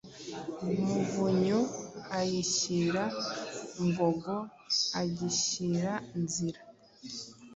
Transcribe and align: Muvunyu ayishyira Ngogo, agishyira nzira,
Muvunyu 0.87 1.59
ayishyira 2.19 3.03
Ngogo, 3.87 4.35
agishyira 5.01 5.93
nzira, 6.21 6.61